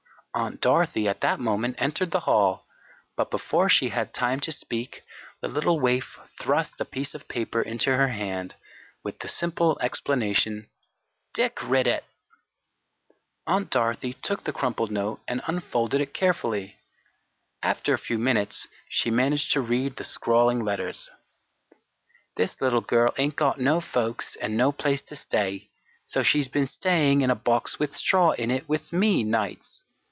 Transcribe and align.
Aunt 0.33 0.61
Dorothy 0.61 1.09
at 1.09 1.19
that 1.19 1.41
moment 1.41 1.75
entered 1.77 2.11
the 2.11 2.21
hall, 2.21 2.65
but, 3.17 3.29
before 3.29 3.67
she 3.67 3.89
had 3.89 4.13
time 4.13 4.39
to 4.39 4.51
speak 4.53 5.03
the 5.41 5.49
little 5.49 5.77
waif 5.81 6.17
thrust 6.39 6.79
a 6.79 6.85
piece 6.85 7.13
of 7.13 7.27
paper 7.27 7.61
into, 7.61 7.89
her 7.93 8.07
hand, 8.07 8.55
with 9.03 9.19
the 9.19 9.27
simple 9.27 9.77
explanation, 9.81 10.69
"Dick 11.33 11.61
writ 11.61 11.85
it." 11.85 12.05
Aunt 13.45 13.69
Dorothy 13.71 14.13
took 14.13 14.43
the 14.43 14.53
crumpled 14.53 14.89
note 14.89 15.19
and 15.27 15.41
unfolded 15.47 15.99
it 15.99 16.13
carefully. 16.13 16.77
After 17.61 17.93
a 17.93 17.97
few 17.99 18.17
minutes 18.17 18.69
she 18.87 19.11
managed 19.11 19.51
to 19.51 19.59
read 19.61 19.97
the 19.97 20.05
scrawling 20.05 20.63
letters: 20.63 21.09
"This 22.37 22.61
little 22.61 22.79
girl 22.81 23.13
ain't 23.17 23.35
got 23.35 23.59
no 23.59 23.81
folks 23.81 24.37
and 24.37 24.55
no 24.55 24.71
place 24.71 25.01
to 25.03 25.17
stay; 25.17 25.71
so 26.05 26.23
she's 26.23 26.47
been 26.47 26.67
staying 26.67 27.19
in 27.19 27.29
a 27.29 27.35
box 27.35 27.77
with 27.79 27.93
straw 27.93 28.31
in 28.31 28.49
it 28.49 28.69
with 28.69 28.93
me 28.93 29.23
nights. 29.25 29.83